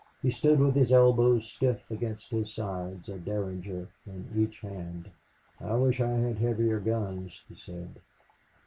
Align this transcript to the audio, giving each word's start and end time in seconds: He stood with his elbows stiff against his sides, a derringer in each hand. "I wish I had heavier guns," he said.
He 0.23 0.31
stood 0.31 0.59
with 0.59 0.73
his 0.73 0.91
elbows 0.91 1.45
stiff 1.45 1.83
against 1.91 2.31
his 2.31 2.51
sides, 2.55 3.07
a 3.07 3.19
derringer 3.19 3.87
in 4.07 4.27
each 4.35 4.61
hand. 4.61 5.11
"I 5.59 5.75
wish 5.75 6.01
I 6.01 6.09
had 6.09 6.39
heavier 6.39 6.79
guns," 6.79 7.43
he 7.47 7.53
said. 7.53 8.01